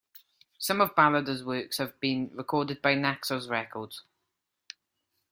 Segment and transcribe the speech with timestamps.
[0.57, 4.03] Some of Balada's works have been recorded by Naxos Records.